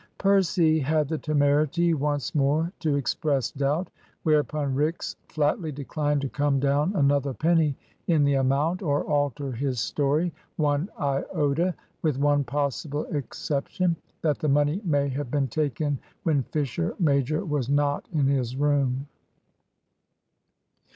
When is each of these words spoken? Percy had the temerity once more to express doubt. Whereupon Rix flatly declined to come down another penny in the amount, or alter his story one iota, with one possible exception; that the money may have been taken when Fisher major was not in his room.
Percy 0.17 0.79
had 0.79 1.07
the 1.07 1.17
temerity 1.19 1.93
once 1.93 2.33
more 2.33 2.73
to 2.79 2.95
express 2.95 3.51
doubt. 3.51 3.91
Whereupon 4.23 4.73
Rix 4.73 5.15
flatly 5.27 5.71
declined 5.71 6.21
to 6.21 6.27
come 6.29 6.59
down 6.59 6.95
another 6.95 7.35
penny 7.35 7.75
in 8.07 8.23
the 8.23 8.33
amount, 8.33 8.81
or 8.81 9.03
alter 9.03 9.51
his 9.51 9.79
story 9.79 10.33
one 10.57 10.89
iota, 10.99 11.75
with 12.01 12.17
one 12.17 12.43
possible 12.43 13.05
exception; 13.15 13.95
that 14.23 14.39
the 14.39 14.49
money 14.49 14.81
may 14.83 15.07
have 15.09 15.29
been 15.29 15.47
taken 15.47 15.99
when 16.23 16.41
Fisher 16.41 16.95
major 16.97 17.45
was 17.45 17.69
not 17.69 18.07
in 18.11 18.25
his 18.25 18.55
room. 18.55 19.05